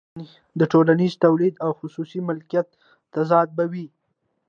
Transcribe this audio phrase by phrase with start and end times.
[0.59, 2.67] د ټولنیز تولید او خصوصي مالکیت
[3.13, 3.87] تضاد به وي